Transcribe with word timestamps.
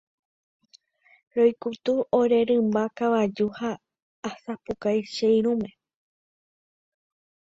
Roikutu 1.35 1.93
ore 2.19 2.39
rymba 2.49 2.83
kavaju 2.97 3.47
ha 3.57 3.71
asapukái 4.29 4.99
che 5.13 5.27
irũme. 5.37 5.69